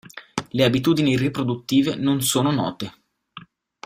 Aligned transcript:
Le 0.51 0.63
abitudini 0.63 1.15
riproduttive 1.15 1.93
non 1.95 2.23
sono 2.23 2.49
note. 2.49 2.91